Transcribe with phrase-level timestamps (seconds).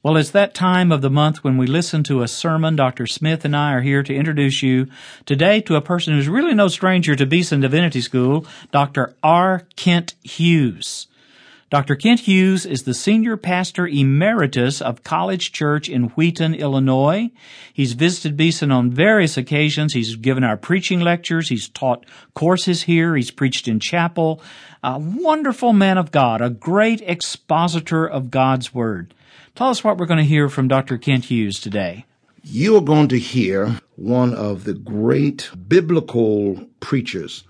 [0.00, 2.76] Well, it's that time of the month when we listen to a sermon.
[2.76, 3.04] Dr.
[3.04, 4.86] Smith and I are here to introduce you
[5.26, 9.16] today to a person who's really no stranger to Beeson Divinity School, Dr.
[9.24, 9.66] R.
[9.74, 11.08] Kent Hughes.
[11.68, 11.96] Dr.
[11.96, 17.32] Kent Hughes is the senior pastor emeritus of College Church in Wheaton, Illinois.
[17.74, 19.94] He's visited Beeson on various occasions.
[19.94, 21.48] He's given our preaching lectures.
[21.48, 23.16] He's taught courses here.
[23.16, 24.40] He's preached in chapel.
[24.84, 29.12] A wonderful man of God, a great expositor of God's Word.
[29.58, 30.96] Tell us what we're going to hear from Dr.
[30.98, 32.04] Kent Hughes today.
[32.44, 37.42] You are going to hear one of the great biblical preachers.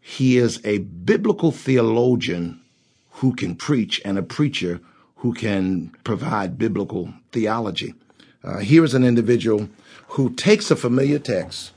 [0.00, 2.62] He is a biblical theologian
[3.10, 4.80] who can preach and a preacher
[5.16, 7.92] who can provide biblical theology.
[8.42, 9.68] Uh, here is an individual
[10.16, 11.72] who takes a familiar text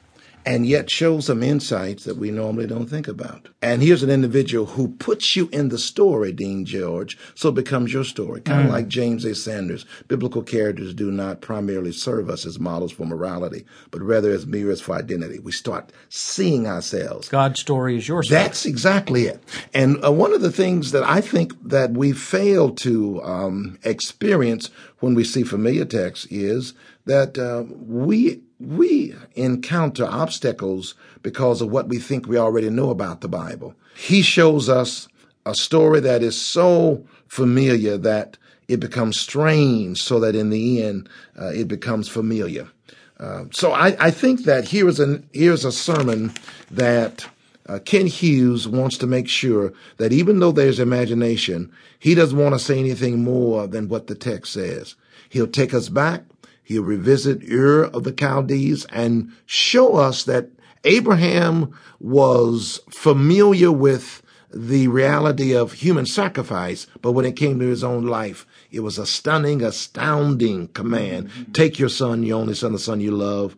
[0.45, 3.49] and yet shows some insights that we normally don't think about.
[3.61, 7.94] And here's an individual who puts you in the story, Dean George, so it becomes
[7.94, 8.41] your story.
[8.41, 8.73] Kind of mm.
[8.73, 9.35] like James A.
[9.35, 9.85] Sanders.
[10.08, 14.81] Biblical characters do not primarily serve us as models for morality, but rather as mirrors
[14.81, 15.39] for identity.
[15.39, 17.30] We start seeing ourselves.
[17.30, 18.41] God's story is your story.
[18.41, 19.41] That's exactly it.
[19.73, 24.69] And uh, one of the things that I think that we fail to um, experience
[25.00, 26.73] when we see familiar texts is
[27.05, 33.22] that uh, we we encounter obstacles because of what we think we already know about
[33.22, 33.75] the Bible.
[33.95, 35.08] He shows us
[35.45, 41.09] a story that is so familiar that it becomes strange, so that in the end
[41.39, 42.67] uh, it becomes familiar.
[43.19, 46.34] Uh, so I, I, think that here is an here's a sermon
[46.72, 47.28] that
[47.67, 52.56] uh, Kent Hughes wants to make sure that even though there's imagination, he doesn't want
[52.56, 54.95] to say anything more than what the text says.
[55.30, 56.24] He'll take us back
[56.63, 60.50] He'll revisit Ur of the Chaldees and show us that
[60.85, 64.22] Abraham was familiar with
[64.53, 68.97] the reality of human sacrifice, but when it came to his own life, it was
[68.97, 71.29] a stunning, astounding command.
[71.29, 71.51] Mm-hmm.
[71.53, 73.57] Take your son, your only son, the son you love,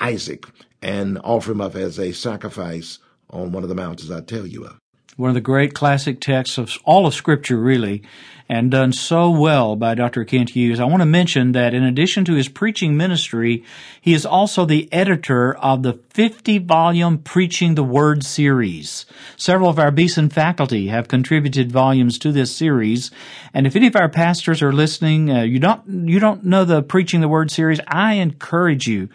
[0.00, 0.46] Isaac,
[0.80, 4.64] and offer him up as a sacrifice on one of the mountains I tell you
[4.64, 4.79] of.
[5.20, 8.02] One of the great classic texts of all of Scripture, really
[8.48, 10.24] and done so well by Dr.
[10.24, 10.80] Kent Hughes.
[10.80, 13.62] I want to mention that in addition to his preaching ministry,
[14.00, 19.06] he is also the editor of the 50 volume Preaching the Word series.
[19.36, 23.12] Several of our Beeson faculty have contributed volumes to this series.
[23.54, 26.82] And if any of our pastors are listening, uh, you don't, you don't know the
[26.82, 29.08] Preaching the Word series, I encourage you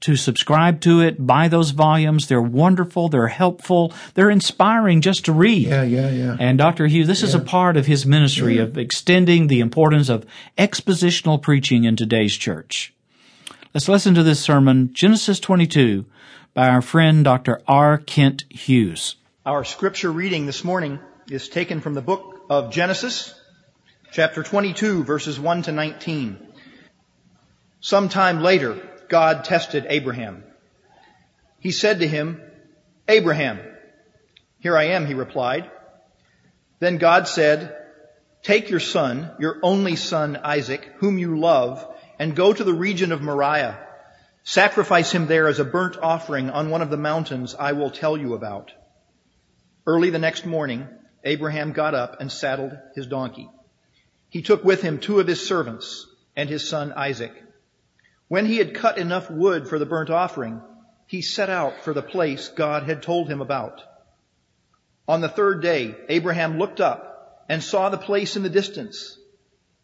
[0.00, 2.26] to subscribe to it, buy those volumes.
[2.26, 3.08] They're wonderful.
[3.08, 3.94] They're helpful.
[4.12, 5.68] They're inspiring just to read.
[5.68, 6.36] Yeah, yeah, yeah.
[6.38, 6.86] And Dr.
[6.86, 7.28] Hughes, this yeah.
[7.28, 8.64] is a part of his ministry yeah.
[8.64, 10.26] of extending the importance of
[10.58, 12.92] expositional preaching in today's church.
[13.74, 16.04] Let's listen to this sermon, Genesis 22,
[16.54, 17.62] by our friend Dr.
[17.66, 17.98] R.
[17.98, 19.16] Kent Hughes.
[19.46, 20.98] Our scripture reading this morning
[21.30, 23.34] is taken from the book of Genesis,
[24.12, 26.38] chapter 22, verses 1 to 19.
[27.80, 30.44] Sometime later, God tested Abraham.
[31.58, 32.42] He said to him,
[33.08, 33.58] Abraham,
[34.58, 35.70] here I am, he replied.
[36.80, 37.76] Then God said,
[38.42, 41.86] Take your son, your only son Isaac, whom you love,
[42.18, 43.78] and go to the region of Moriah.
[44.44, 48.16] Sacrifice him there as a burnt offering on one of the mountains I will tell
[48.16, 48.72] you about.
[49.86, 50.88] Early the next morning,
[51.24, 53.48] Abraham got up and saddled his donkey.
[54.28, 57.32] He took with him two of his servants and his son Isaac.
[58.28, 60.60] When he had cut enough wood for the burnt offering,
[61.06, 63.82] he set out for the place God had told him about.
[65.06, 69.18] On the third day, Abraham looked up and saw the place in the distance.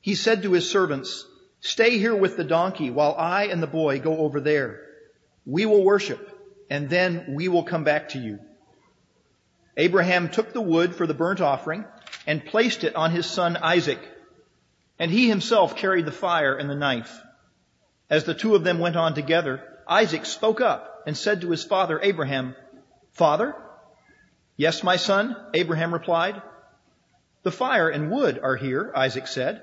[0.00, 1.24] He said to his servants,
[1.60, 4.80] Stay here with the donkey while I and the boy go over there.
[5.44, 6.38] We will worship,
[6.70, 8.38] and then we will come back to you.
[9.76, 11.84] Abraham took the wood for the burnt offering
[12.26, 14.00] and placed it on his son Isaac,
[14.98, 17.20] and he himself carried the fire and the knife.
[18.10, 21.64] As the two of them went on together, Isaac spoke up and said to his
[21.64, 22.54] father Abraham,
[23.12, 23.54] Father?
[24.56, 26.40] Yes, my son, Abraham replied.
[27.42, 29.62] The fire and wood are here, Isaac said,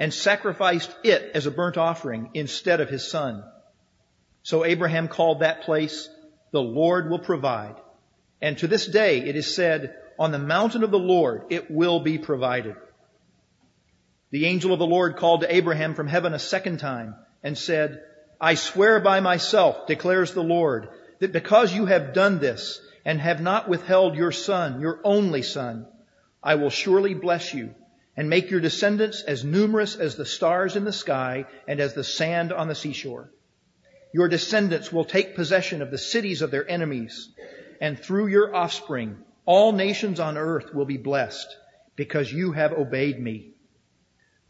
[0.00, 3.44] and sacrificed it as a burnt offering instead of his son.
[4.42, 6.08] So Abraham called that place,
[6.52, 7.76] the Lord will provide.
[8.40, 12.00] And to this day it is said, on the mountain of the Lord it will
[12.00, 12.76] be provided.
[14.30, 18.02] The angel of the Lord called to Abraham from heaven a second time and said,
[18.40, 20.88] I swear by myself, declares the Lord,
[21.18, 25.86] that because you have done this and have not withheld your son, your only son,
[26.42, 27.74] I will surely bless you
[28.20, 32.04] and make your descendants as numerous as the stars in the sky and as the
[32.04, 33.30] sand on the seashore.
[34.12, 37.30] Your descendants will take possession of the cities of their enemies,
[37.80, 41.56] and through your offspring, all nations on earth will be blessed
[41.96, 43.52] because you have obeyed me.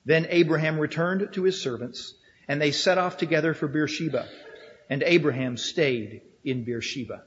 [0.04, 2.14] Then Abraham returned to his servants,
[2.48, 4.28] and they set off together for Beersheba,
[4.88, 7.22] and Abraham stayed in Beersheba.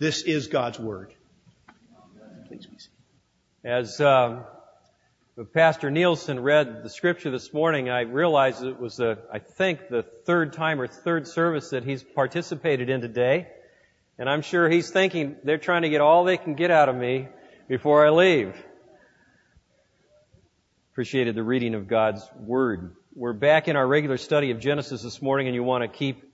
[0.00, 1.14] This is God's word.
[2.48, 2.90] Please be seated.
[3.62, 4.42] As uh,
[5.54, 10.02] Pastor Nielsen read the scripture this morning, I realized it was, a, I think, the
[10.02, 13.48] third time or third service that he's participated in today.
[14.18, 16.96] And I'm sure he's thinking they're trying to get all they can get out of
[16.96, 17.28] me
[17.66, 18.54] before I leave.
[20.92, 22.94] Appreciated the reading of God's Word.
[23.14, 26.30] We're back in our regular study of Genesis this morning, and you want to keep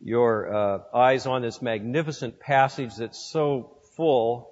[0.00, 4.50] your uh, eyes on this magnificent passage that's so full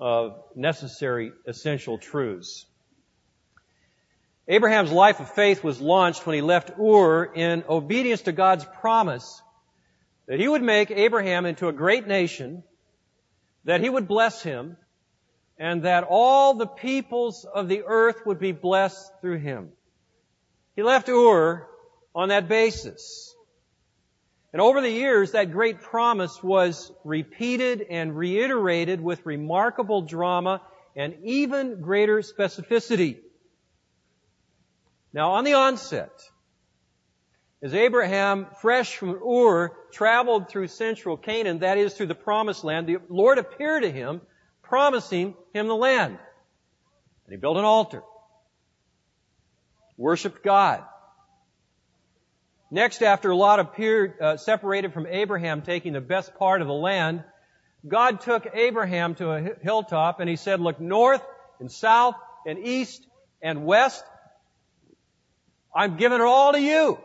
[0.00, 2.66] of necessary, essential truths.
[4.48, 9.40] Abraham's life of faith was launched when he left Ur in obedience to God's promise
[10.26, 12.64] that he would make Abraham into a great nation,
[13.64, 14.76] that he would bless him,
[15.58, 19.70] and that all the peoples of the earth would be blessed through him.
[20.74, 21.68] He left Ur
[22.14, 23.34] on that basis.
[24.52, 30.60] And over the years, that great promise was repeated and reiterated with remarkable drama
[30.96, 33.18] and even greater specificity.
[35.12, 36.12] Now, on the onset,
[37.62, 42.86] as Abraham, fresh from Ur, traveled through central Canaan, that is through the promised land,
[42.86, 44.22] the Lord appeared to him,
[44.62, 46.18] promising him the land.
[47.26, 48.02] And he built an altar.
[49.96, 50.82] Worshipped God.
[52.70, 57.22] Next, after Lot appeared, uh, separated from Abraham, taking the best part of the land,
[57.86, 61.22] God took Abraham to a hilltop and he said, look north
[61.60, 62.14] and south
[62.46, 63.06] and east
[63.42, 64.02] and west
[65.74, 66.98] I'm giving it all to you.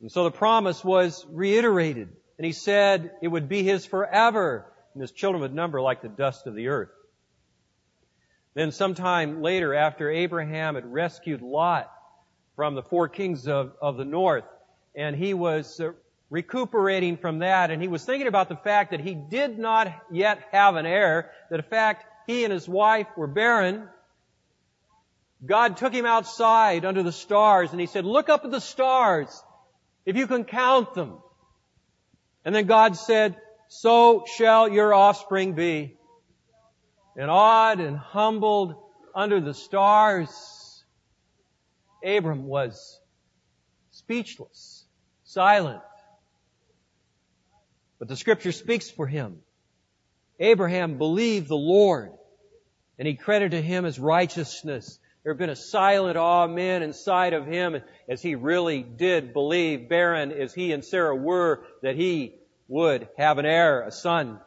[0.00, 2.08] And so the promise was reiterated.
[2.36, 4.66] And he said it would be his forever.
[4.92, 6.90] And his children would number like the dust of the earth.
[8.54, 11.90] Then sometime later, after Abraham had rescued Lot
[12.54, 14.44] from the four kings of, of the north,
[14.94, 15.90] and he was uh,
[16.30, 20.38] recuperating from that, and he was thinking about the fact that he did not yet
[20.52, 23.88] have an heir, that in fact he and his wife were barren,
[25.46, 29.42] God took him outside under the stars and he said, look up at the stars
[30.06, 31.18] if you can count them.
[32.44, 33.36] And then God said,
[33.68, 35.96] so shall your offspring be.
[37.16, 38.74] And awed and humbled
[39.14, 40.84] under the stars,
[42.04, 43.00] Abram was
[43.90, 44.84] speechless,
[45.24, 45.80] silent.
[47.98, 49.38] But the scripture speaks for him.
[50.40, 52.12] Abraham believed the Lord
[52.98, 54.98] and he credited him as righteousness.
[55.24, 57.76] There had been a silent amen inside of him
[58.10, 62.34] as he really did believe, barren as he and Sarah were, that he
[62.68, 64.38] would have an heir, a son.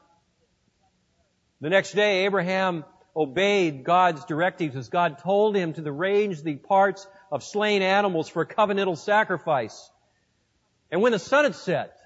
[1.62, 7.08] The next day, Abraham obeyed God's directives as God told him to arrange the parts
[7.32, 9.90] of slain animals for a covenantal sacrifice.
[10.92, 11.98] And when the sun had set,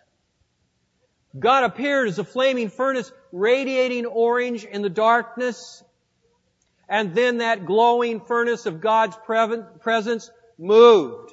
[1.38, 5.84] God appeared as a flaming furnace radiating orange in the darkness
[6.92, 10.30] and then that glowing furnace of God's presence
[10.60, 11.32] moved,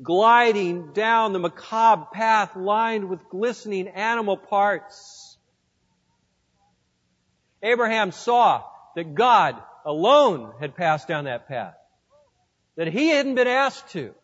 [0.00, 5.36] gliding down the macabre path lined with glistening animal parts.
[7.60, 8.62] Abraham saw
[8.94, 11.74] that God alone had passed down that path,
[12.76, 14.14] that he hadn't been asked to.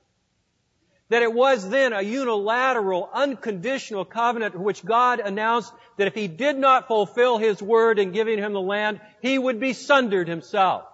[1.10, 6.56] That it was then a unilateral, unconditional covenant which God announced that if he did
[6.56, 10.84] not fulfill his word in giving him the land, he would be sundered himself.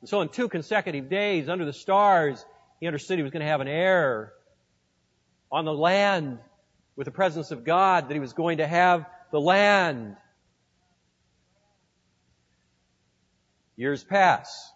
[0.00, 2.44] And so in two consecutive days under the stars,
[2.78, 4.32] he understood he was going to have an heir
[5.50, 6.38] on the land
[6.94, 10.16] with the presence of God, that he was going to have the land.
[13.76, 14.72] Years pass.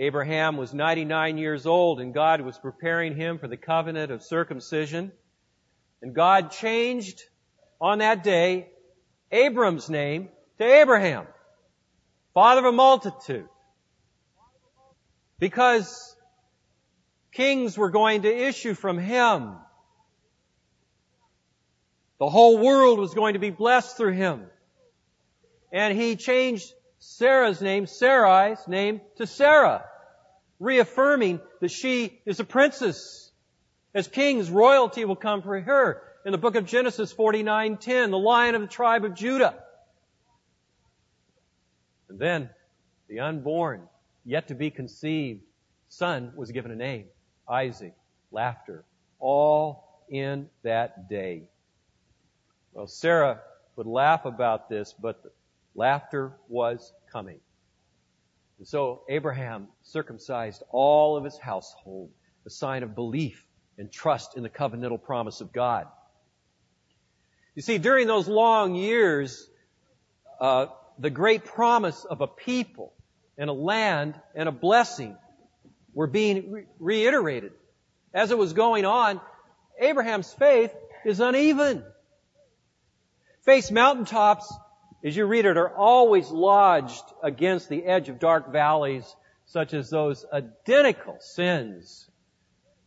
[0.00, 5.10] Abraham was 99 years old and God was preparing him for the covenant of circumcision.
[6.00, 7.20] And God changed
[7.80, 8.68] on that day
[9.32, 10.28] Abram's name
[10.58, 11.26] to Abraham,
[12.32, 13.48] father of a multitude.
[15.40, 16.16] Because
[17.32, 19.56] kings were going to issue from him.
[22.20, 24.46] The whole world was going to be blessed through him.
[25.72, 29.84] And he changed Sarah's name, Sarai's name, to Sarah,
[30.58, 33.30] reaffirming that she is a princess.
[33.94, 36.02] As kings, royalty will come for her.
[36.24, 39.62] In the book of Genesis 49:10, the lion of the tribe of Judah.
[42.08, 42.50] And then
[43.08, 43.88] the unborn,
[44.24, 45.42] yet to be conceived,
[45.88, 47.06] son was given a name,
[47.48, 47.94] Isaac,
[48.30, 48.84] laughter,
[49.20, 51.48] all in that day.
[52.72, 53.40] Well, Sarah
[53.76, 55.22] would laugh about this, but
[55.78, 57.38] laughter was coming.
[58.58, 62.10] And so Abraham circumcised all of his household,
[62.44, 63.42] a sign of belief
[63.78, 65.86] and trust in the covenantal promise of God.
[67.54, 69.48] You see, during those long years,
[70.40, 70.66] uh,
[70.98, 72.92] the great promise of a people
[73.36, 75.16] and a land and a blessing
[75.94, 77.52] were being re- reiterated.
[78.12, 79.20] As it was going on,
[79.80, 81.84] Abraham's faith is uneven.
[83.44, 84.52] Face mountaintops,
[85.04, 89.14] as you read it, are always lodged against the edge of dark valleys,
[89.46, 92.08] such as those identical sins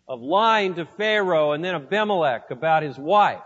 [0.07, 3.41] of lying to Pharaoh and then Abimelech about his wife.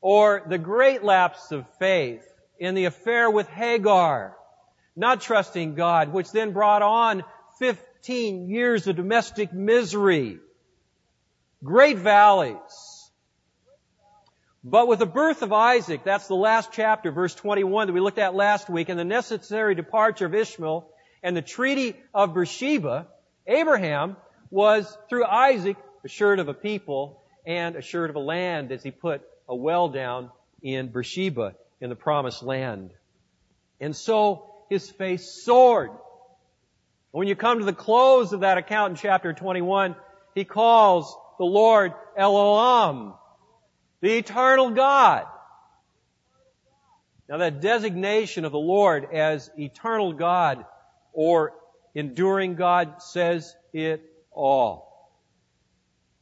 [0.00, 2.24] Or the great lapse of faith
[2.58, 4.36] in the affair with Hagar,
[4.94, 7.24] not trusting God, which then brought on
[7.58, 10.38] 15 years of domestic misery.
[11.62, 12.56] Great valleys.
[14.62, 18.18] But with the birth of Isaac, that's the last chapter, verse 21 that we looked
[18.18, 20.86] at last week, and the necessary departure of Ishmael
[21.22, 23.06] and the treaty of Beersheba,
[23.46, 24.16] Abraham
[24.50, 29.22] was, through Isaac, assured of a people and assured of a land as he put
[29.48, 30.30] a well down
[30.62, 32.90] in Beersheba in the promised land.
[33.80, 35.90] And so his faith soared.
[37.12, 39.96] When you come to the close of that account in chapter 21,
[40.34, 43.14] he calls the Lord El Olam,
[44.00, 45.26] the eternal God.
[47.28, 50.64] Now that designation of the Lord as eternal God
[51.12, 51.52] or
[51.94, 54.02] enduring God says it
[54.32, 54.90] all.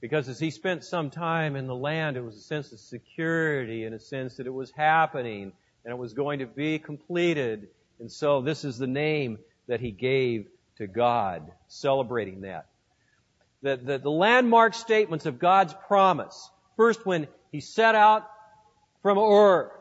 [0.00, 3.84] Because as he spent some time in the land, it was a sense of security
[3.84, 5.52] and a sense that it was happening
[5.84, 7.68] and it was going to be completed.
[7.98, 12.66] And so this is the name that he gave to God, celebrating that.
[13.62, 16.50] The, the, the landmark statements of God's promise.
[16.78, 18.24] First, when he set out
[19.02, 19.72] from Ur.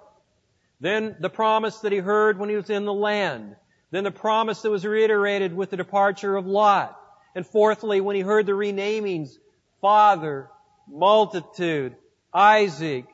[0.79, 3.55] Then the promise that he heard when he was in the land.
[3.91, 6.99] Then the promise that was reiterated with the departure of Lot.
[7.35, 9.37] And fourthly, when he heard the renamings,
[9.79, 10.49] Father,
[10.89, 11.95] multitude,
[12.33, 13.05] Isaac,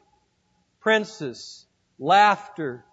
[0.79, 1.65] princess,
[1.99, 2.85] laughter.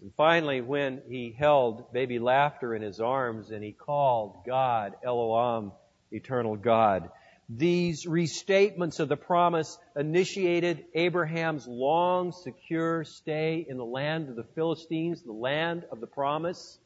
[0.00, 5.16] And finally, when he held baby laughter in his arms and he called God, El
[5.16, 5.72] Olam,
[6.12, 7.10] eternal God.
[7.48, 14.46] These restatements of the promise initiated Abraham's long, secure stay in the land of the
[14.54, 16.78] Philistines, the land of the promise,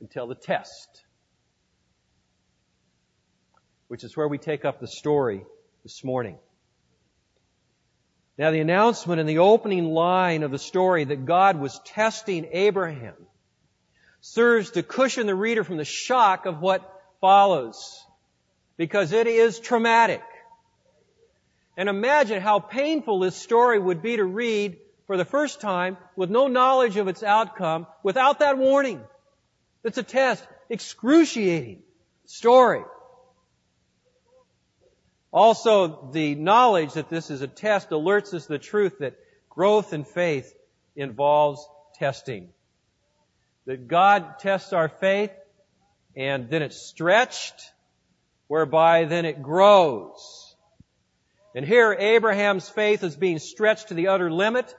[0.00, 1.04] until the test,
[3.88, 5.44] which is where we take up the story
[5.82, 6.36] this morning.
[8.36, 13.14] Now the announcement in the opening line of the story that God was testing Abraham
[14.20, 16.82] serves to cushion the reader from the shock of what
[17.22, 18.05] follows
[18.76, 20.22] because it is traumatic.
[21.76, 26.30] And imagine how painful this story would be to read for the first time with
[26.30, 29.00] no knowledge of its outcome without that warning.
[29.84, 30.46] It's a test.
[30.68, 31.82] Excruciating
[32.24, 32.82] story.
[35.32, 39.18] Also, the knowledge that this is a test alerts us the truth that
[39.50, 40.52] growth in faith
[40.96, 41.66] involves
[41.98, 42.48] testing.
[43.66, 45.30] That God tests our faith
[46.16, 47.70] and then it's stretched
[48.48, 50.54] whereby then it grows.
[51.54, 54.74] And here Abraham's faith is being stretched to the utter limit,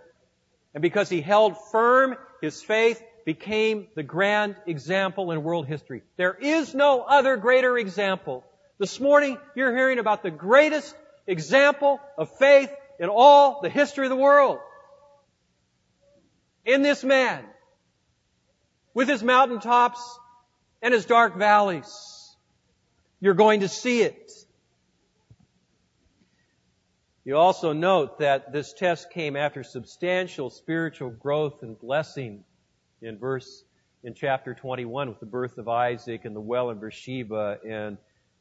[0.74, 6.04] and because he held firm his faith became the grand example in world history.
[6.18, 8.46] There is no other greater example.
[8.78, 10.96] This morning, you're hearing about the greatest
[11.26, 14.60] example of faith in all the history of the world.
[16.64, 17.44] In this man,
[18.94, 20.00] with his mountaintops
[20.82, 22.17] and his dark valleys,
[23.20, 24.32] you're going to see it.
[27.26, 32.46] You also note that this test came after substantial spiritual growth and blessing
[33.02, 33.64] in verse,
[34.04, 37.98] in chapter 21 with the birth of Isaac and the well in Beersheba and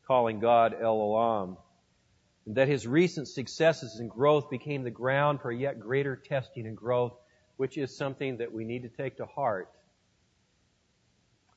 [0.07, 1.57] calling God El Olam.
[2.47, 6.77] And that his recent successes and growth became the ground for yet greater testing and
[6.77, 7.15] growth,
[7.57, 9.69] which is something that we need to take to heart.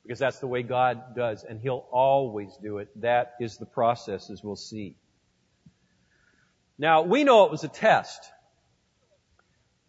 [0.10, 2.90] Because that's the way God does, and He'll always do it.
[3.00, 4.96] That is the process, as we'll see.
[6.80, 8.20] Now, we know it was a test,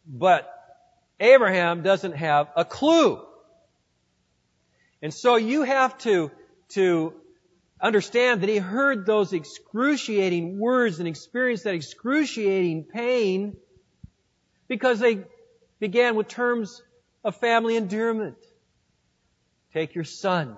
[0.06, 0.52] but
[1.18, 3.18] Abraham doesn't have a clue.
[5.00, 6.30] And so you have to,
[6.74, 7.14] to
[7.80, 13.56] understand that he heard those excruciating words and experienced that excruciating pain
[14.68, 15.20] because they
[15.78, 16.82] began with terms
[17.24, 18.36] of family endearment.
[19.72, 20.56] Take your son,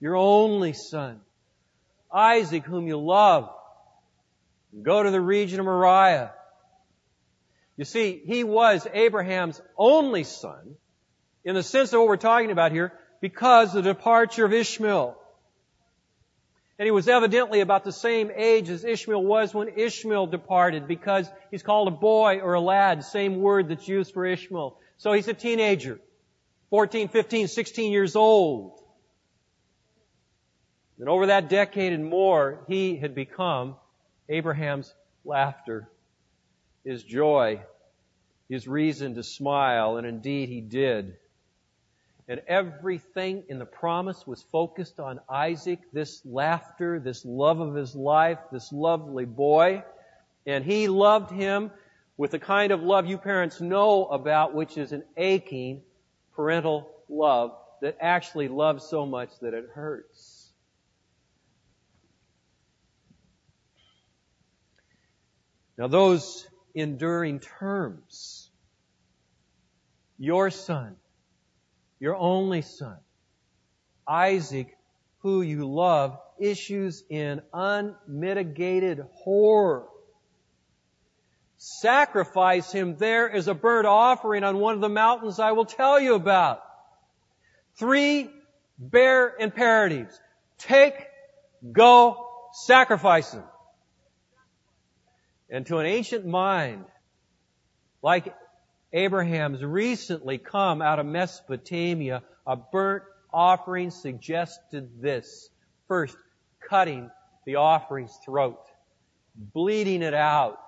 [0.00, 1.20] your only son,
[2.12, 3.50] Isaac, whom you love,
[4.72, 6.32] and go to the region of Moriah
[7.76, 10.76] you see, he was Abraham's only son
[11.44, 15.16] in the sense of what we're talking about here because of the departure of Ishmael.
[16.78, 21.28] And he was evidently about the same age as Ishmael was when Ishmael departed because
[21.50, 24.78] he's called a boy or a lad, same word that's used for Ishmael.
[24.98, 26.00] So he's a teenager,
[26.72, 28.80] 14, 15, 16 years old.
[30.98, 33.76] And over that decade and more, he had become
[34.26, 34.90] Abraham's
[35.22, 35.86] laughter
[36.82, 37.60] his joy,
[38.48, 41.18] his reason to smile, and indeed he did.
[42.26, 47.94] And everything in the promise was focused on Isaac, this laughter, this love of his
[47.94, 49.84] life, this lovely boy.
[50.46, 51.70] And he loved him
[52.16, 55.82] with the kind of love you parents know about, which is an aching
[56.34, 60.50] parental love that actually loves so much that it hurts.
[65.76, 68.50] Now those enduring terms.
[70.18, 70.96] Your son,
[71.98, 72.98] your only son,
[74.06, 74.76] Isaac,
[75.18, 79.86] who you love, issues in unmitigated horror.
[81.64, 86.00] Sacrifice him there as a burnt offering on one of the mountains I will tell
[86.00, 86.60] you about.
[87.76, 88.28] Three
[88.80, 90.18] bare imperatives.
[90.58, 90.94] Take,
[91.70, 93.44] go, sacrifice him.
[95.48, 96.84] And to an ancient mind,
[98.02, 98.34] like
[98.92, 105.48] Abraham's recently come out of Mesopotamia, a burnt offering suggested this.
[105.86, 106.16] First,
[106.68, 107.08] cutting
[107.46, 108.58] the offering's throat,
[109.36, 110.58] bleeding it out,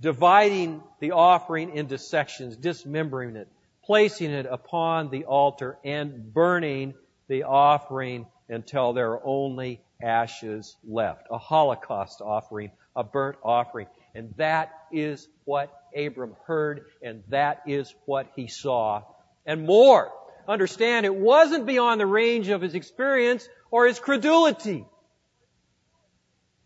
[0.00, 3.48] dividing the offering into sections, dismembering it,
[3.84, 6.94] placing it upon the altar, and burning
[7.28, 11.26] the offering until there are only ashes left.
[11.30, 13.86] A holocaust offering, a burnt offering.
[14.14, 19.02] And that is what Abram heard, and that is what he saw.
[19.46, 20.12] And more.
[20.46, 24.86] Understand, it wasn't beyond the range of his experience or his credulity.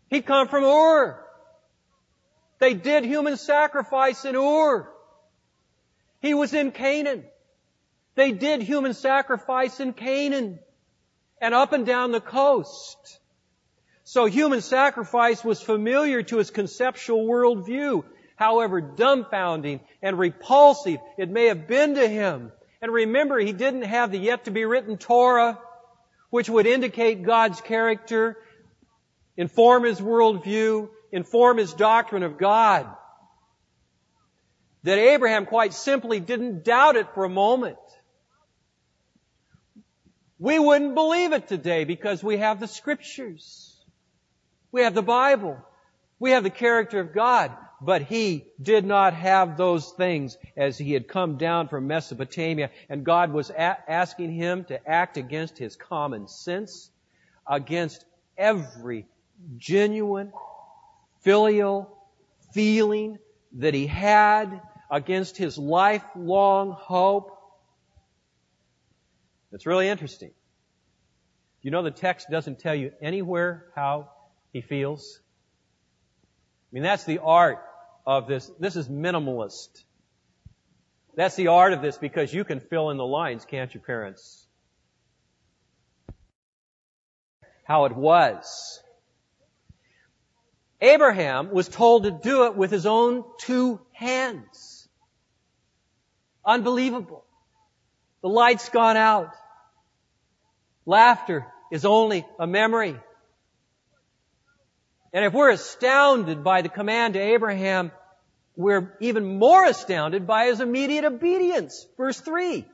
[0.09, 1.19] He'd come from Ur.
[2.63, 4.89] They did human sacrifice in Ur.
[6.21, 7.25] He was in Canaan.
[8.15, 10.59] They did human sacrifice in Canaan
[11.41, 13.19] and up and down the coast.
[14.05, 18.05] So human sacrifice was familiar to his conceptual worldview.
[18.37, 22.53] However dumbfounding and repulsive it may have been to him.
[22.81, 25.59] And remember, he didn't have the yet to be written Torah,
[26.29, 28.37] which would indicate God's character,
[29.35, 32.87] inform his worldview, inform his doctrine of God.
[34.81, 37.77] That Abraham quite simply didn't doubt it for a moment.
[40.39, 43.79] We wouldn't believe it today because we have the scriptures.
[44.71, 45.57] We have the Bible.
[46.19, 47.51] We have the character of God.
[47.79, 53.05] But he did not have those things as he had come down from Mesopotamia and
[53.05, 56.89] God was a- asking him to act against his common sense,
[57.45, 58.03] against
[58.35, 59.05] every
[59.57, 60.33] genuine
[61.23, 61.97] filial
[62.53, 63.17] feeling
[63.53, 64.61] that he had,
[64.93, 67.31] against his lifelong hope.
[69.51, 70.31] It's really interesting.
[71.63, 74.09] You know the text doesn't tell you anywhere how
[74.51, 75.19] he feels.
[76.21, 77.59] I mean, that's the art
[78.05, 78.51] of this.
[78.59, 79.83] This is minimalist.
[81.15, 84.45] That's the art of this because you can fill in the lines, can't you, parents?
[87.63, 88.82] How it was.
[90.83, 94.89] Abraham was told to do it with his own two hands.
[96.45, 97.23] Unbelievable.
[98.21, 99.33] The light's gone out.
[100.85, 102.99] Laughter is only a memory.
[105.13, 107.91] And if we're astounded by the command to Abraham,
[108.57, 111.87] we're even more astounded by his immediate obedience.
[111.95, 112.67] Verse 3.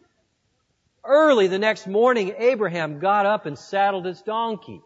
[1.06, 4.82] Early the next morning, Abraham got up and saddled his donkey.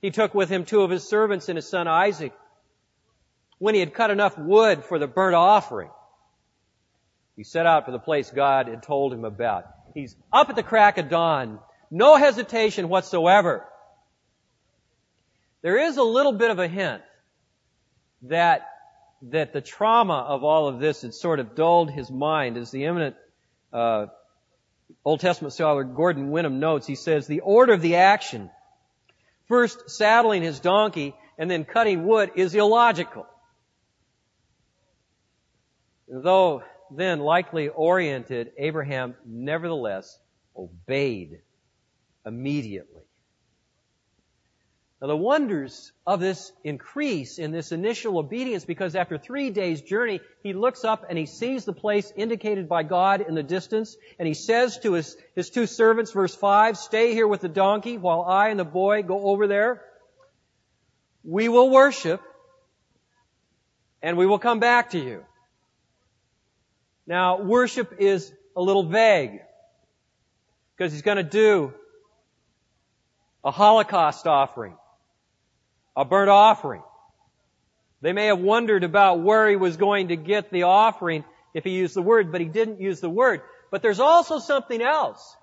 [0.00, 2.32] He took with him two of his servants and his son Isaac.
[3.58, 5.90] When he had cut enough wood for the burnt offering,
[7.36, 9.64] he set out for the place God had told him about.
[9.94, 11.58] He's up at the crack of dawn.
[11.90, 13.66] No hesitation whatsoever.
[15.62, 17.02] There is a little bit of a hint
[18.22, 18.66] that,
[19.22, 22.86] that the trauma of all of this had sort of dulled his mind as the
[22.86, 23.16] eminent,
[23.72, 24.06] uh,
[25.04, 26.86] Old Testament scholar Gordon Wenham notes.
[26.86, 28.50] He says, the order of the action,
[29.50, 33.26] first saddling his donkey and then cutting wood is illogical.
[36.08, 40.18] Though then likely oriented, Abraham nevertheless
[40.56, 41.40] obeyed
[42.24, 43.02] immediately.
[45.00, 50.20] Now the wonders of this increase in this initial obedience because after three days journey,
[50.42, 54.28] he looks up and he sees the place indicated by God in the distance and
[54.28, 58.22] he says to his, his two servants, verse 5, stay here with the donkey while
[58.22, 59.82] I and the boy go over there.
[61.24, 62.20] We will worship
[64.02, 65.24] and we will come back to you.
[67.06, 69.40] Now worship is a little vague
[70.76, 71.72] because he's going to do
[73.42, 74.76] a Holocaust offering
[75.96, 76.82] a burnt offering.
[78.00, 81.70] They may have wondered about where he was going to get the offering if he
[81.70, 83.42] used the word, but he didn't use the word.
[83.70, 85.36] But there's also something else.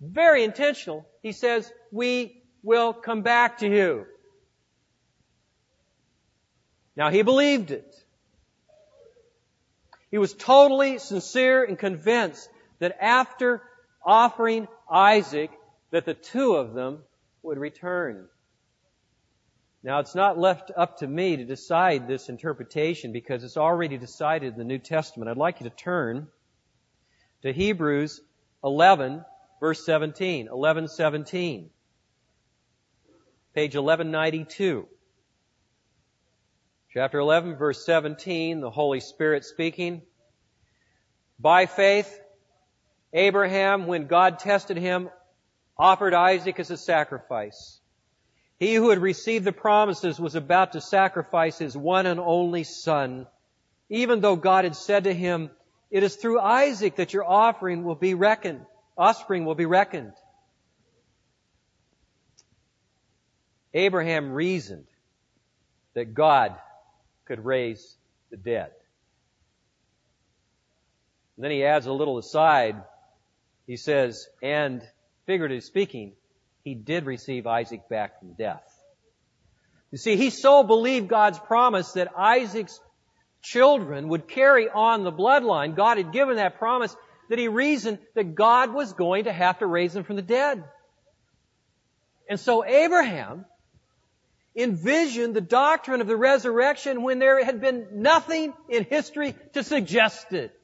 [0.00, 1.06] Very intentional.
[1.22, 4.06] He says, we will come back to you.
[6.96, 7.94] Now he believed it.
[10.10, 13.62] He was totally sincere and convinced that after
[14.04, 15.50] offering Isaac,
[15.90, 16.98] that the two of them
[17.42, 18.28] would return.
[19.84, 24.52] Now it's not left up to me to decide this interpretation because it's already decided
[24.52, 25.28] in the New Testament.
[25.28, 26.28] I'd like you to turn
[27.42, 28.20] to Hebrews
[28.62, 29.24] 11
[29.58, 31.70] verse 17, 11:17.
[33.54, 34.88] Page 1192.
[36.94, 40.02] Chapter 11 verse 17, the Holy Spirit speaking.
[41.40, 42.20] By faith,
[43.12, 45.10] Abraham, when God tested him,
[45.76, 47.80] offered Isaac as a sacrifice.
[48.62, 53.26] He who had received the promises was about to sacrifice his one and only son,
[53.88, 55.50] even though God had said to him,
[55.90, 58.64] it is through Isaac that your offering will be reckoned,
[58.96, 60.12] offspring will be reckoned.
[63.74, 64.86] Abraham reasoned
[65.94, 66.54] that God
[67.24, 67.96] could raise
[68.30, 68.70] the dead.
[71.34, 72.76] And then he adds a little aside.
[73.66, 74.88] He says, and
[75.26, 76.12] figuratively speaking,
[76.64, 78.62] he did receive Isaac back from death.
[79.90, 82.80] You see, he so believed God's promise that Isaac's
[83.42, 85.76] children would carry on the bloodline.
[85.76, 86.96] God had given that promise
[87.28, 90.64] that he reasoned that God was going to have to raise them from the dead.
[92.28, 93.44] And so Abraham
[94.54, 100.32] envisioned the doctrine of the resurrection when there had been nothing in history to suggest
[100.32, 100.54] it.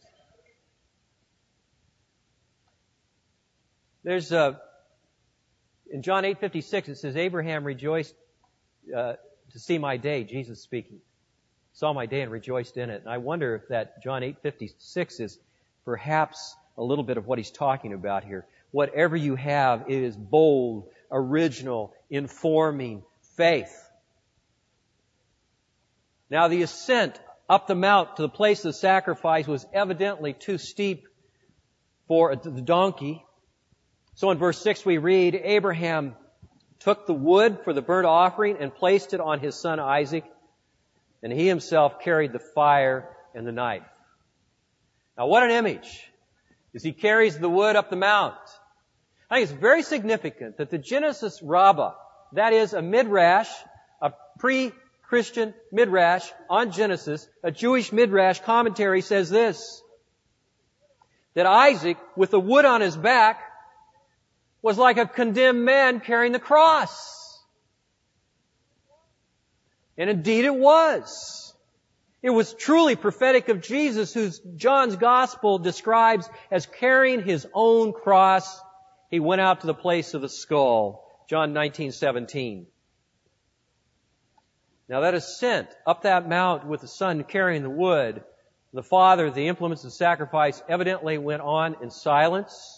[4.04, 4.60] There's a
[5.90, 8.14] in John 8:56 it says Abraham rejoiced
[8.94, 9.14] uh,
[9.52, 11.00] to see my day, Jesus speaking.
[11.72, 13.02] Saw my day and rejoiced in it.
[13.02, 15.38] And I wonder if that John 8:56 is
[15.84, 18.46] perhaps a little bit of what he's talking about here.
[18.70, 23.02] Whatever you have, it is bold, original, informing
[23.36, 23.74] faith.
[26.30, 31.08] Now the ascent up the mount to the place of sacrifice was evidently too steep
[32.06, 33.24] for the donkey.
[34.18, 36.16] So in verse 6 we read, Abraham
[36.80, 40.24] took the wood for the burnt offering and placed it on his son Isaac,
[41.22, 43.84] and he himself carried the fire and the knife.
[45.16, 46.10] Now what an image!
[46.74, 48.34] As he carries the wood up the mount.
[49.30, 51.92] I think it's very significant that the Genesis Rabbah,
[52.32, 53.50] that is a midrash,
[54.02, 59.80] a pre-Christian midrash on Genesis, a Jewish midrash commentary says this,
[61.34, 63.44] that Isaac, with the wood on his back,
[64.62, 67.42] was like a condemned man carrying the cross.
[69.96, 71.54] And indeed it was.
[72.22, 78.60] It was truly prophetic of Jesus, whose John's gospel describes as carrying his own cross.
[79.10, 81.04] He went out to the place of the skull.
[81.28, 82.66] John 19:17.
[84.88, 88.24] Now that ascent up that mount with the son carrying the wood,
[88.72, 92.77] the father, the implements of sacrifice, evidently went on in silence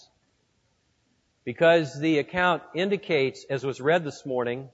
[1.45, 4.69] because the account indicates, as was read this morning,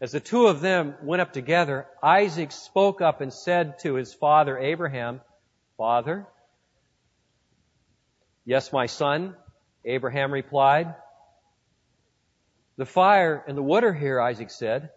[0.00, 4.12] as the two of them went up together, Isaac spoke up and said to his
[4.12, 5.20] father Abraham,
[5.76, 6.26] Father?
[8.44, 9.34] Yes, my son,
[9.84, 10.94] Abraham replied.
[12.76, 14.90] The fire and the wood are here, Isaac said.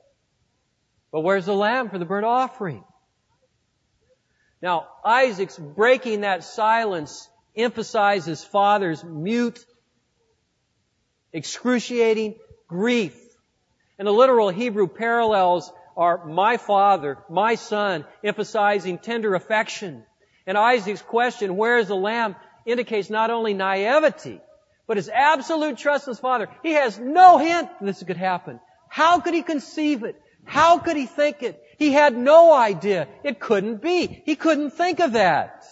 [1.12, 2.84] But where's the lamb for the burnt offering?
[4.62, 9.64] Now, Isaac's breaking that silence emphasizes father's mute,
[11.34, 12.36] excruciating
[12.68, 13.16] grief
[13.98, 20.04] and the literal Hebrew parallels are my father, my son, emphasizing tender affection.
[20.46, 22.36] And Isaac's question, where is the lamb,
[22.66, 24.40] indicates not only naivety,
[24.86, 26.48] but his absolute trust in his father.
[26.64, 28.60] He has no hint this could happen.
[28.90, 30.22] How could he conceive it?
[30.46, 31.62] How could he think it?
[31.78, 33.08] He had no idea.
[33.24, 34.22] It couldn't be.
[34.26, 35.66] He couldn't think of that.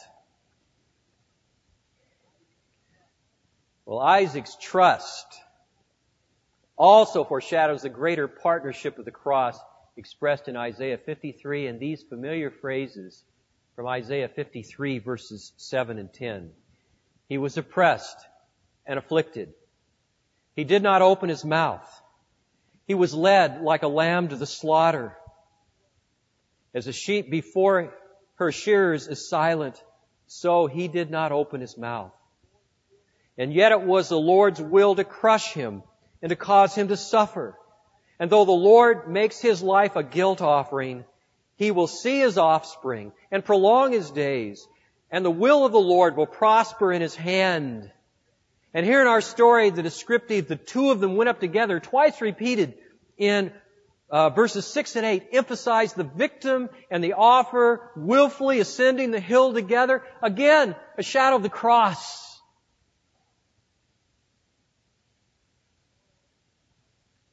[3.85, 5.27] Well, Isaac's trust
[6.77, 9.59] also foreshadows the greater partnership of the cross
[9.97, 13.23] expressed in Isaiah 53 and these familiar phrases
[13.75, 16.51] from Isaiah 53 verses 7 and 10.
[17.29, 18.17] He was oppressed
[18.85, 19.53] and afflicted.
[20.55, 21.89] He did not open his mouth.
[22.87, 25.17] He was led like a lamb to the slaughter.
[26.73, 27.93] As a sheep before
[28.35, 29.81] her shearers is silent,
[30.27, 32.11] so he did not open his mouth.
[33.37, 35.83] And yet it was the Lord's will to crush him
[36.21, 37.57] and to cause him to suffer.
[38.19, 41.05] And though the Lord makes his life a guilt offering,
[41.57, 44.67] he will see his offspring and prolong his days,
[45.11, 47.91] and the will of the Lord will prosper in his hand.
[48.73, 52.19] And here in our story, the descriptive, the two of them went up together, twice
[52.19, 52.73] repeated
[53.17, 53.51] in
[54.09, 59.53] uh, verses 6 and 8, emphasize the victim and the offer willfully ascending the hill
[59.53, 60.03] together.
[60.21, 62.34] Again, a shadow of the cross.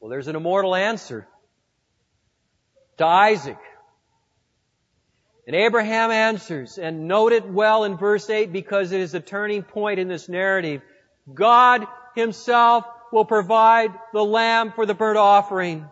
[0.03, 1.29] Well, there's an immortal answer
[2.99, 3.59] to Isaac.
[5.47, 9.63] And Abraham answers, and note it well in verse 8 because it is a turning
[9.63, 10.83] point in this narrative.
[11.33, 11.87] God
[12.17, 15.87] himself will provide the lamb for the burnt offering.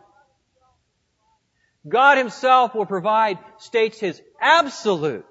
[1.86, 5.24] God himself will provide, states his absolute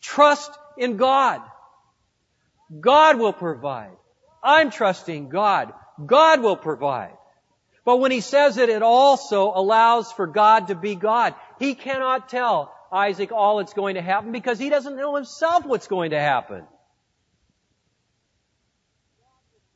[0.00, 1.42] trust in God.
[2.78, 3.96] God will provide.
[4.44, 5.72] I'm trusting God.
[6.06, 7.16] God will provide.
[7.86, 11.36] But when he says it, it also allows for God to be God.
[11.60, 15.86] He cannot tell Isaac all that's going to happen because he doesn't know himself what's
[15.86, 16.64] going to happen.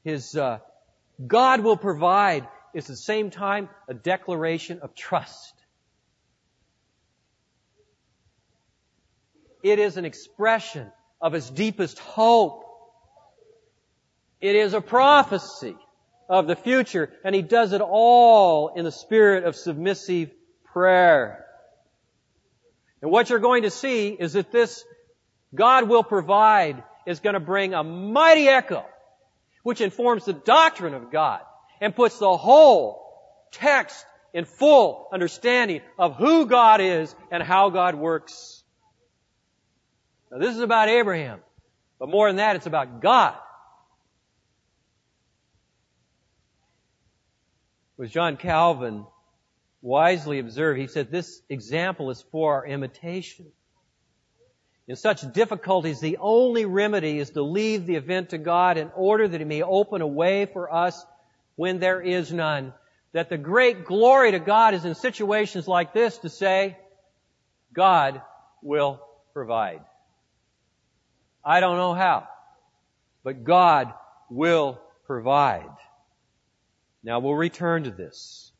[0.02, 0.58] His uh,
[1.24, 5.54] God will provide is at the same time a declaration of trust.
[9.62, 12.64] It is an expression of his deepest hope.
[14.40, 15.76] It is a prophecy
[16.30, 20.30] of the future, and he does it all in the spirit of submissive
[20.72, 21.44] prayer.
[23.02, 24.84] And what you're going to see is that this
[25.52, 28.84] God will provide is going to bring a mighty echo,
[29.64, 31.40] which informs the doctrine of God
[31.80, 33.02] and puts the whole
[33.50, 38.62] text in full understanding of who God is and how God works.
[40.30, 41.40] Now this is about Abraham,
[41.98, 43.34] but more than that, it's about God.
[48.00, 49.04] Was John Calvin
[49.82, 50.80] wisely observed.
[50.80, 53.44] He said, this example is for our imitation.
[54.88, 59.28] In such difficulties, the only remedy is to leave the event to God in order
[59.28, 61.04] that He may open a way for us
[61.56, 62.72] when there is none.
[63.12, 66.78] That the great glory to God is in situations like this to say,
[67.74, 68.22] God
[68.62, 68.98] will
[69.34, 69.82] provide.
[71.44, 72.28] I don't know how,
[73.22, 73.92] but God
[74.30, 75.68] will provide.
[77.02, 78.52] Now we'll return to this.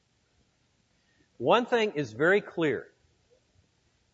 [1.39, 2.87] One thing is very clear,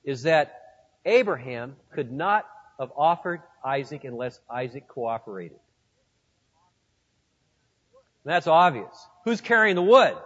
[0.04, 0.60] is that
[1.04, 2.46] Abraham could not
[2.78, 5.58] have offered Isaac unless Isaac cooperated.
[8.24, 9.06] That's obvious.
[9.24, 10.16] Who's carrying the wood?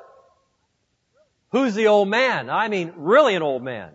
[1.52, 2.48] Who's the old man?
[2.48, 3.90] I mean, really an old man.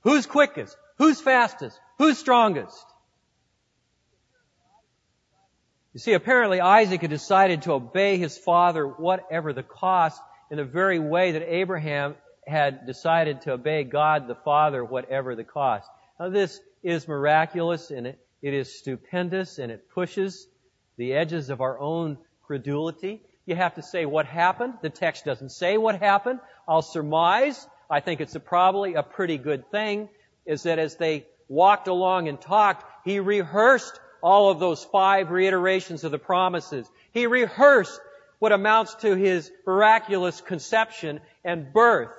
[0.00, 0.76] Who's quickest?
[0.98, 1.78] Who's fastest?
[1.98, 2.84] Who's strongest?
[5.92, 10.64] You see, apparently Isaac had decided to obey his father whatever the cost in the
[10.64, 12.14] very way that Abraham
[12.46, 15.88] had decided to obey God the Father whatever the cost.
[16.18, 20.46] Now this is miraculous and it, it is stupendous and it pushes
[20.96, 23.22] the edges of our own credulity.
[23.44, 24.74] You have to say what happened.
[24.80, 26.40] The text doesn't say what happened.
[26.66, 27.66] I'll surmise.
[27.90, 30.08] I think it's a, probably a pretty good thing
[30.46, 36.04] is that as they walked along and talked, he rehearsed all of those five reiterations
[36.04, 36.88] of the promises.
[37.12, 38.00] He rehearsed
[38.38, 42.10] what amounts to his miraculous conception and birth.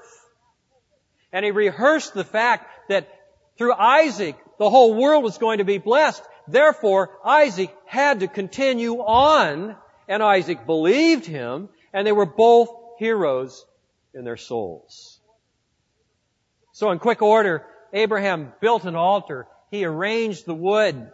[1.32, 3.10] And he rehearsed the fact that
[3.58, 6.24] through Isaac, the whole world was going to be blessed.
[6.48, 9.76] Therefore, Isaac had to continue on,
[10.08, 13.66] and Isaac believed him, and they were both heroes
[14.14, 15.20] in their souls.
[16.74, 19.48] So in quick order, Abraham built an altar.
[19.72, 21.12] He arranged the wood.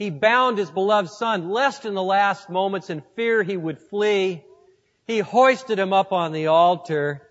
[0.00, 4.42] He bound his beloved son, lest in the last moments in fear he would flee.
[5.06, 7.28] He hoisted him up on the altar,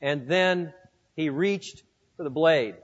[0.00, 0.72] and then
[1.16, 1.82] he reached
[2.16, 2.76] for the blade.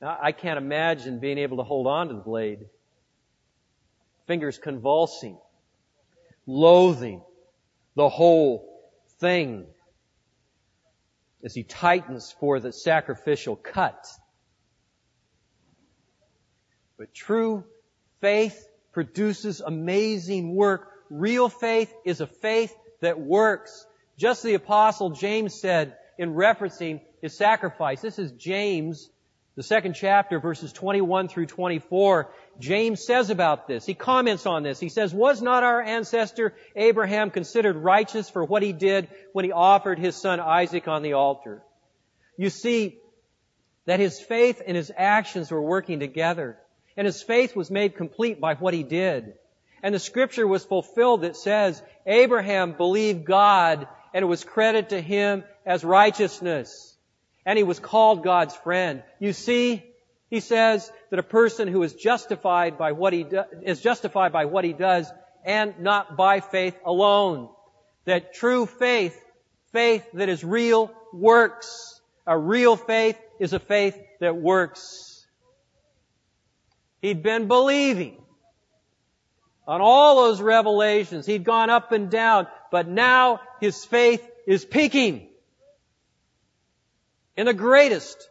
[0.00, 2.60] Now, I can't imagine being able to hold on to the blade.
[4.26, 5.36] Fingers convulsing,
[6.46, 7.20] loathing
[7.94, 8.80] the whole
[9.18, 9.66] thing
[11.44, 14.06] as he tightens for the sacrificial cut.
[16.98, 17.64] But true
[18.20, 20.90] faith produces amazing work.
[21.08, 23.86] Real faith is a faith that works.
[24.18, 28.00] Just the apostle James said in referencing his sacrifice.
[28.00, 29.08] This is James
[29.58, 32.30] the second chapter, verses 21 through 24,
[32.60, 33.84] James says about this.
[33.84, 34.78] He comments on this.
[34.78, 39.50] He says, Was not our ancestor Abraham considered righteous for what he did when he
[39.50, 41.60] offered his son Isaac on the altar?
[42.36, 42.98] You see
[43.86, 46.56] that his faith and his actions were working together.
[46.98, 49.32] And his faith was made complete by what he did.
[49.82, 55.00] And the scripture was fulfilled that says, Abraham believed God and it was credited to
[55.00, 56.96] him as righteousness
[57.48, 59.02] and he was called God's friend.
[59.18, 59.82] You see,
[60.28, 64.44] he says that a person who is justified by what he do, is justified by
[64.44, 65.10] what he does
[65.46, 67.48] and not by faith alone.
[68.04, 69.18] That true faith,
[69.72, 72.02] faith that is real, works.
[72.26, 75.07] A real faith is a faith that works.
[77.00, 78.16] He'd been believing
[79.66, 81.26] on all those revelations.
[81.26, 85.28] He'd gone up and down, but now his faith is peaking
[87.36, 88.28] in the greatest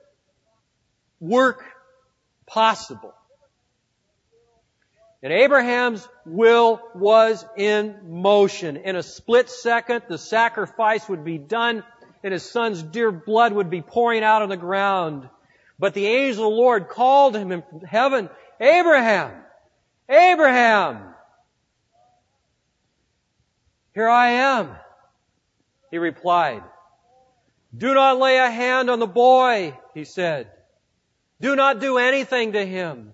[1.19, 1.63] work
[2.45, 3.13] possible.
[5.23, 8.77] And Abraham's will was in motion.
[8.77, 11.83] In a split second, the sacrifice would be done
[12.23, 15.29] and his son's dear blood would be pouring out on the ground.
[15.79, 19.31] But the angel of the Lord called him from heaven, Abraham!
[20.09, 21.13] Abraham!
[23.93, 24.75] Here I am,
[25.91, 26.63] he replied.
[27.75, 30.51] Do not lay a hand on the boy, he said.
[31.41, 33.13] Do not do anything to him.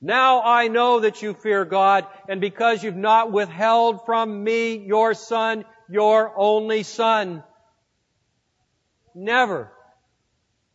[0.00, 5.12] Now I know that you fear God, and because you've not withheld from me your
[5.12, 7.42] son, your only son.
[9.14, 9.70] Never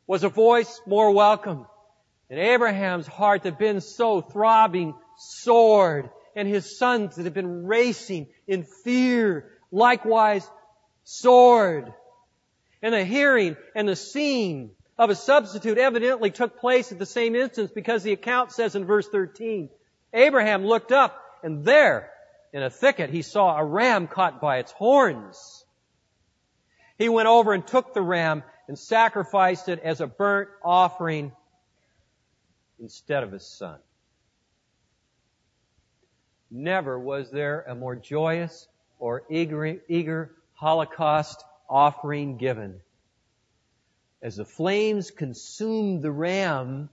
[0.05, 1.65] was a voice more welcome.
[2.29, 8.27] And Abraham's heart had been so throbbing soared, and his sons that had been racing
[8.47, 10.49] in fear likewise
[11.03, 11.93] soared
[12.85, 17.35] and the hearing and the seeing of a substitute evidently took place at the same
[17.35, 19.69] instance because the account says in verse 13,
[20.13, 22.11] Abraham looked up and there
[22.53, 25.65] in a thicket he saw a ram caught by its horns.
[26.99, 31.31] He went over and took the ram and sacrificed it as a burnt offering
[32.79, 33.79] instead of his son.
[36.51, 38.67] Never was there a more joyous
[38.99, 42.79] or eager, eager holocaust offering given.
[44.21, 46.89] As the flames consumed the ram,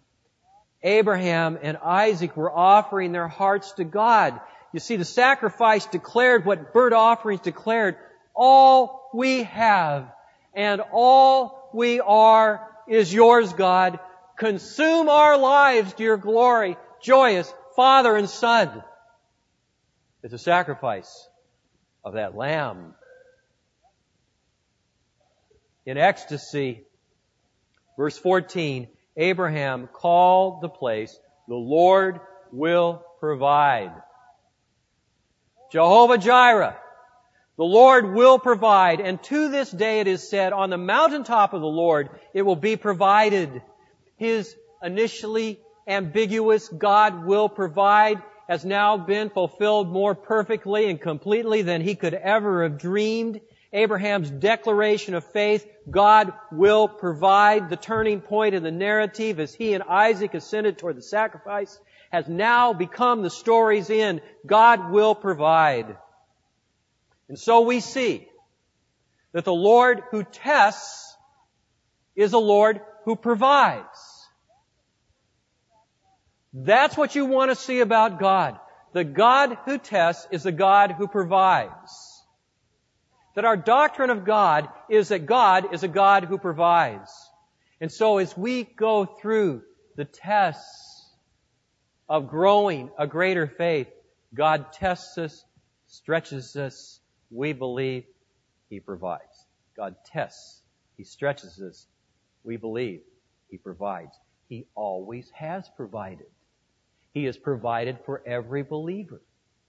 [0.82, 4.40] Abraham and Isaac were offering their hearts to God.
[4.72, 7.96] You see, the sacrifice declared what burnt offerings declared.
[8.34, 10.12] All we have
[10.54, 13.98] and all we are is yours, God.
[14.42, 18.82] Consume our lives to your glory, joyous Father and Son.
[20.24, 21.28] It's a sacrifice
[22.04, 22.96] of that lamb
[25.86, 26.82] in ecstasy.
[27.96, 31.16] Verse 14, Abraham called the place,
[31.46, 32.18] the Lord
[32.50, 33.92] will provide.
[35.70, 36.76] Jehovah Jireh,
[37.56, 41.60] the Lord will provide, and to this day it is said, on the mountaintop of
[41.60, 43.62] the Lord it will be provided.
[44.22, 51.80] His initially ambiguous God will provide has now been fulfilled more perfectly and completely than
[51.80, 53.40] he could ever have dreamed
[53.72, 59.74] Abraham's declaration of faith, God will provide the turning point in the narrative as he
[59.74, 61.80] and Isaac ascended toward the sacrifice,
[62.12, 64.20] has now become the story's end.
[64.46, 65.96] God will provide.
[67.28, 68.28] And so we see
[69.32, 71.16] that the Lord who tests
[72.14, 74.11] is a Lord who provides.
[76.52, 78.58] That's what you want to see about God.
[78.92, 82.12] The God who tests is the God who provides
[83.34, 87.10] that our doctrine of God is that God is a God who provides.
[87.80, 89.62] And so as we go through
[89.96, 91.10] the tests
[92.08, 93.88] of growing a greater faith,
[94.34, 95.44] God tests us,
[95.86, 97.00] stretches us,
[97.30, 98.04] we believe
[98.68, 99.46] He provides.
[99.76, 100.60] God tests,
[100.96, 101.86] He stretches us,
[102.44, 103.00] we believe
[103.50, 104.14] He provides.
[104.48, 106.26] He always has provided.
[107.12, 109.20] He has provided for every believer.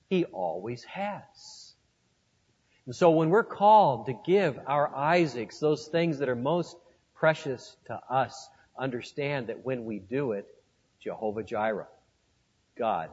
[0.09, 1.73] He always has.
[2.85, 6.75] And so when we're called to give our Isaacs those things that are most
[7.15, 10.47] precious to us, understand that when we do it,
[10.99, 11.87] Jehovah Jireh,
[12.77, 13.09] God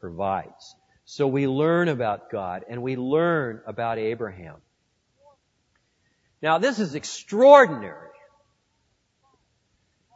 [0.00, 0.74] provides.
[1.04, 4.56] So we learn about God and we learn about Abraham.
[6.40, 8.08] Now this is extraordinary.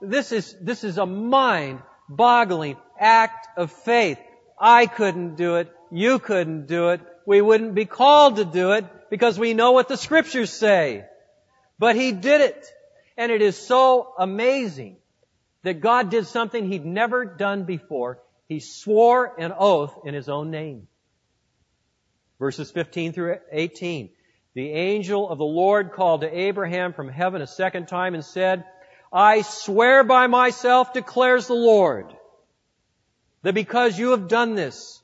[0.01, 4.19] This is, this is a mind boggling act of faith.
[4.59, 5.73] I couldn't do it.
[5.91, 7.01] You couldn't do it.
[7.27, 11.05] We wouldn't be called to do it because we know what the scriptures say.
[11.79, 12.67] But he did it.
[13.17, 14.97] And it is so amazing
[15.63, 18.21] that God did something he'd never done before.
[18.49, 20.87] He swore an oath in his own name.
[22.39, 24.11] Verses 15 through 18.
[24.55, 28.65] The angel of the Lord called to Abraham from heaven a second time and said,
[29.13, 32.13] I swear by myself, declares the Lord,
[33.43, 35.01] that because you have done this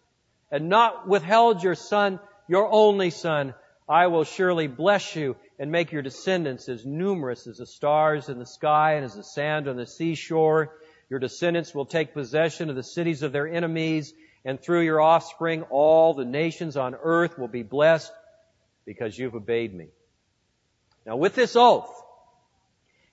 [0.50, 3.55] and not withheld your son, your only son,
[3.88, 8.38] I will surely bless you and make your descendants as numerous as the stars in
[8.38, 10.74] the sky and as the sand on the seashore.
[11.09, 14.12] Your descendants will take possession of the cities of their enemies,
[14.44, 18.12] and through your offspring all the nations on earth will be blessed
[18.84, 19.86] because you've obeyed me.
[21.07, 22.01] Now with this oath,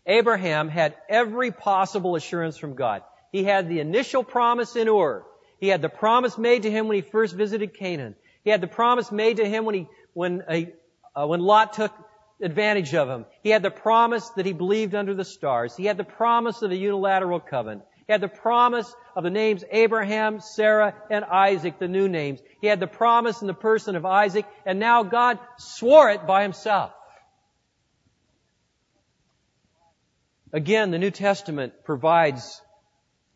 [0.10, 3.04] Abraham had every possible assurance from God.
[3.32, 5.24] He had the initial promise in Ur.
[5.60, 8.16] He had the promise made to him when he first visited Canaan.
[8.44, 10.74] He had the promise made to him when he when, a,
[11.16, 11.94] uh, when Lot took
[12.42, 13.26] advantage of him.
[13.44, 15.76] He had the promise that he believed under the stars.
[15.76, 17.84] He had the promise of the unilateral covenant.
[18.08, 22.40] He had the promise of the names Abraham, Sarah, and Isaac, the new names.
[22.62, 26.42] He had the promise in the person of Isaac, and now God swore it by
[26.42, 26.92] himself.
[30.52, 32.62] Again, the New Testament provides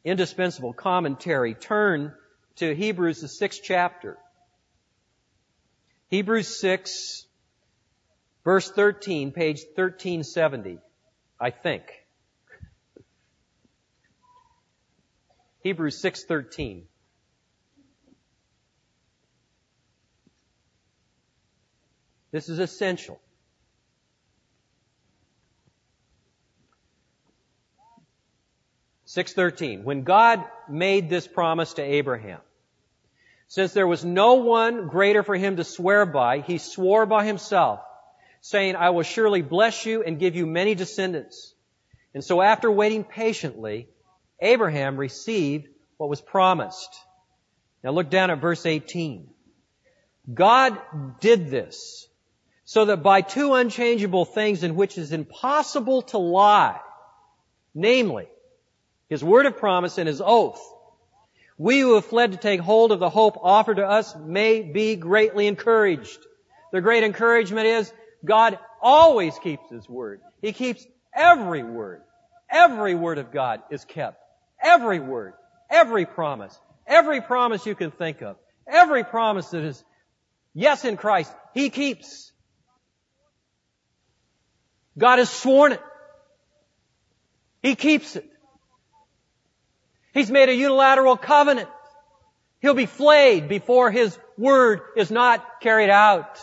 [0.04, 1.54] indispensable commentary.
[1.54, 2.14] Turn
[2.56, 4.18] to Hebrews, the sixth chapter.
[6.10, 7.26] Hebrews 6,
[8.44, 10.80] verse 13, page 1370,
[11.40, 11.84] I think.
[15.64, 16.84] Hebrews 6:13.
[22.32, 23.22] This is essential.
[29.14, 29.84] Six thirteen.
[29.84, 32.40] When God made this promise to Abraham,
[33.48, 37.82] since there was no one greater for him to swear by, he swore by himself,
[38.42, 41.54] saying, I will surely bless you and give you many descendants.
[42.16, 43.88] And so after waiting patiently,
[44.40, 46.90] Abraham received what was promised.
[47.84, 49.30] Now look down at verse 18.
[50.34, 50.76] God
[51.20, 52.08] did this
[52.66, 56.80] so that by two unchangeable things in which is impossible to lie,
[57.76, 58.28] namely,
[59.10, 60.62] His word of promise and His oath,
[61.58, 64.96] we who have fled to take hold of the hope offered to us may be
[64.96, 66.20] greatly encouraged.
[66.72, 67.94] The great encouragement is
[68.26, 70.22] God always keeps His word.
[70.42, 72.02] He keeps every word.
[72.50, 74.18] Every word of God is kept.
[74.62, 75.34] Every word.
[75.70, 76.58] Every promise.
[76.88, 78.38] Every promise you can think of.
[78.68, 79.84] Every promise that is
[80.54, 82.32] yes in Christ, He keeps.
[84.98, 85.82] God has sworn it.
[87.62, 88.30] He keeps it.
[90.14, 91.70] He's made a unilateral covenant.
[92.62, 96.40] He'll be flayed before his word is not carried out.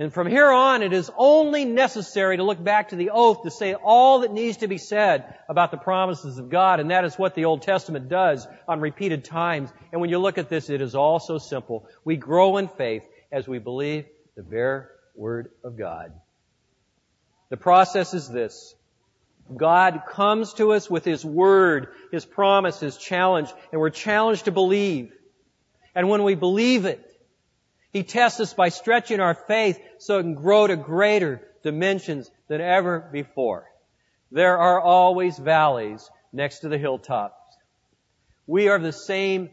[0.00, 3.50] And from here on, it is only necessary to look back to the oath to
[3.50, 7.16] say all that needs to be said about the promises of God, and that is
[7.16, 9.70] what the Old Testament does on repeated times.
[9.92, 11.86] And when you look at this, it is all so simple.
[12.02, 14.06] We grow in faith as we believe
[14.36, 16.12] the bare Word of God.
[17.50, 18.74] The process is this.
[19.56, 24.52] God comes to us with His Word, His promise, His challenge, and we're challenged to
[24.52, 25.12] believe.
[25.94, 27.04] And when we believe it,
[27.92, 32.60] He tests us by stretching our faith so it can grow to greater dimensions than
[32.60, 33.66] ever before.
[34.30, 37.34] There are always valleys next to the hilltops.
[38.46, 39.50] We are the same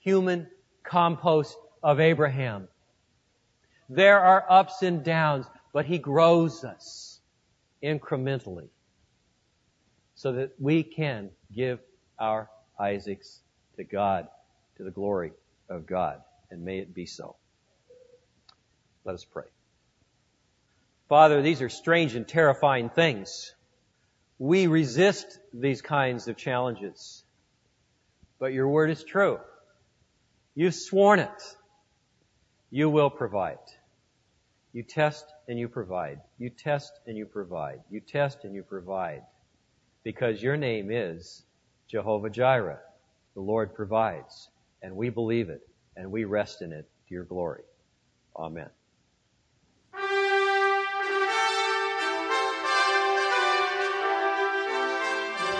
[0.00, 0.48] human
[0.82, 2.68] compost of Abraham.
[3.88, 7.20] There are ups and downs, but he grows us
[7.82, 8.68] incrementally
[10.18, 11.78] so that we can give
[12.18, 13.38] our Isaacs
[13.76, 14.26] to God,
[14.76, 15.30] to the glory
[15.70, 16.20] of God.
[16.50, 17.36] And may it be so.
[19.04, 19.44] Let us pray.
[21.08, 23.54] Father, these are strange and terrifying things.
[24.40, 27.22] We resist these kinds of challenges.
[28.40, 29.38] But your word is true.
[30.56, 31.42] You've sworn it.
[32.72, 33.58] You will provide.
[34.72, 36.18] You test and you provide.
[36.38, 37.82] You test and you provide.
[37.88, 39.22] You test and you provide.
[40.04, 41.44] Because your name is
[41.88, 42.80] Jehovah Jireh.
[43.34, 44.48] The Lord provides.
[44.82, 45.68] And we believe it.
[45.96, 47.62] And we rest in it to your glory.
[48.36, 48.70] Amen.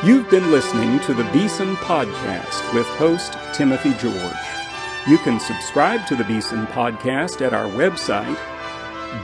[0.05, 4.15] You've been listening to the Beeson Podcast with host Timothy George.
[5.09, 8.37] You can subscribe to the Beeson Podcast at our website,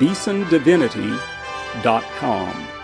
[0.01, 2.84] beesondivinity.com.